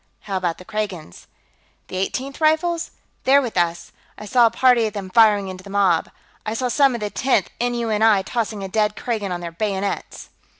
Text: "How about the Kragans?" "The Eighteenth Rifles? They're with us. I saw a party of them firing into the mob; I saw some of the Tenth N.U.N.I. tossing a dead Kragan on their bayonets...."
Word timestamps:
"How 0.21 0.35
about 0.37 0.57
the 0.57 0.65
Kragans?" 0.65 1.27
"The 1.87 1.97
Eighteenth 1.97 2.41
Rifles? 2.41 2.89
They're 3.23 3.39
with 3.39 3.55
us. 3.55 3.91
I 4.17 4.25
saw 4.25 4.47
a 4.47 4.49
party 4.49 4.87
of 4.87 4.93
them 4.93 5.11
firing 5.11 5.47
into 5.47 5.63
the 5.63 5.69
mob; 5.69 6.09
I 6.43 6.55
saw 6.55 6.69
some 6.69 6.95
of 6.95 7.01
the 7.01 7.11
Tenth 7.11 7.51
N.U.N.I. 7.59 8.23
tossing 8.23 8.63
a 8.63 8.67
dead 8.67 8.95
Kragan 8.95 9.31
on 9.31 9.41
their 9.41 9.51
bayonets...." 9.51 10.31